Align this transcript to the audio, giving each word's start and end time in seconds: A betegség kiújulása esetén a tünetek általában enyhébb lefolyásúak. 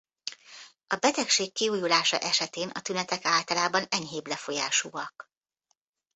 A 0.87 0.95
betegség 0.99 1.53
kiújulása 1.53 2.17
esetén 2.17 2.69
a 2.69 2.81
tünetek 2.81 3.25
általában 3.25 3.85
enyhébb 3.89 4.27
lefolyásúak. 4.27 5.29